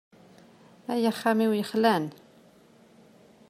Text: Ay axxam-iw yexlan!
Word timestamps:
Ay 0.93 1.03
axxam-iw 1.11 1.51
yexlan! 1.55 2.03